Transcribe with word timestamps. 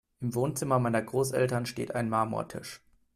Im 0.19 0.33
Wohnzimmer 0.33 0.79
meiner 0.79 1.03
Großeltern 1.03 1.67
steht 1.67 1.93
ein 1.93 2.09
Marmortisch. 2.09 2.81